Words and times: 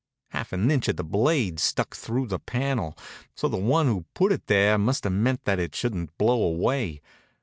Half 0.29 0.51
an 0.51 0.71
inch 0.71 0.87
of 0.87 0.95
the 0.95 1.03
blade 1.03 1.59
stuck 1.59 1.95
through 1.95 2.25
the 2.25 2.39
panel, 2.39 2.97
so 3.35 3.47
the 3.47 3.55
one 3.55 3.85
who 3.85 4.05
put 4.15 4.31
it 4.31 4.47
there 4.47 4.79
must 4.79 5.03
have 5.03 5.13
meant 5.13 5.45
that 5.45 5.59
it 5.59 5.75
shouldn't 5.75 6.17
blow 6.17 6.41
away. 6.41 7.03